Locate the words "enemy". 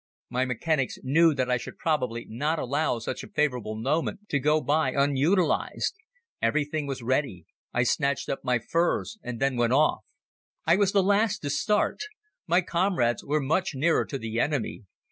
14.39-14.85